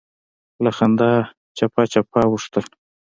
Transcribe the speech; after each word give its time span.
له 0.63 0.69
خندا 0.77 1.11
چپه 1.57 1.83
چپه 1.93 2.21
اوښتل. 2.29 2.65